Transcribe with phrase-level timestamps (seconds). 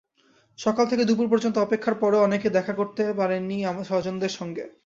[0.59, 3.57] সকাল থেকে দুপুর পর্যন্ত অপেক্ষার পরেও অনেকে দেখা করতে পারেনি
[3.83, 4.63] স্বজনের সঙ্গে।